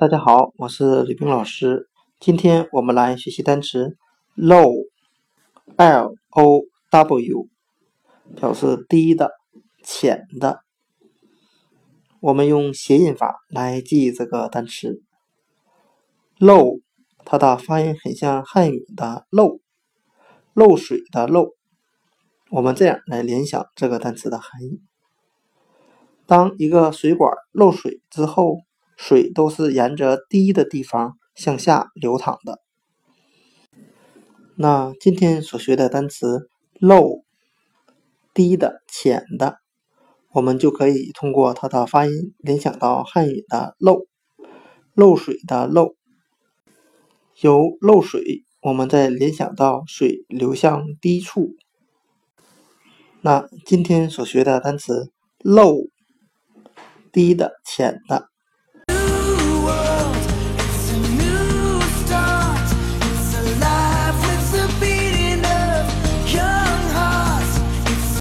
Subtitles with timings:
[0.00, 1.86] 大家好，我是吕冰老师。
[2.18, 3.98] 今天我们来学习单词
[4.34, 7.48] low，l o w，
[8.34, 9.32] 表示低的、
[9.84, 10.60] 浅的。
[12.20, 15.02] 我们用谐音法来记忆这个单词
[16.38, 16.80] low，
[17.26, 19.60] 它的发音很像汉语的漏，
[20.54, 21.50] 漏水的漏。
[22.48, 24.80] 我们这样来联想这个单词的含义：
[26.24, 28.60] 当一个水管漏水之后，
[29.02, 32.60] 水都是沿着低的地方向下流淌的。
[34.56, 36.50] 那今天所学的单词
[36.80, 37.22] low，
[38.34, 39.56] 低的、浅的，
[40.32, 44.06] 我们就可以通过它的发音联想到汉语的漏，
[44.92, 45.94] 漏水的漏。
[47.40, 51.54] 由漏水，我们再联想到水流向低处。
[53.22, 55.88] 那今天所学的单词 low，
[57.10, 58.29] 低的、浅的，